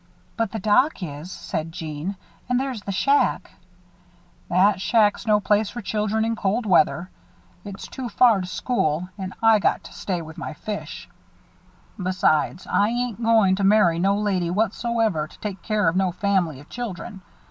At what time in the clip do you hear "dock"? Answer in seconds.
0.57-1.03